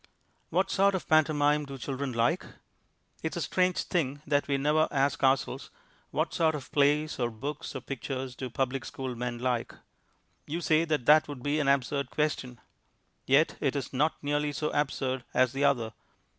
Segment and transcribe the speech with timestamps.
[0.49, 2.43] What sort of pantomime do children like?
[3.21, 5.69] It is a strange thing that we never ask ourselves
[6.09, 9.75] "What sort of plays or books or pictures do public school men like?"
[10.47, 12.59] You say that that would be an absurd question.
[13.27, 15.93] Yet it is not nearly so absurd as the other.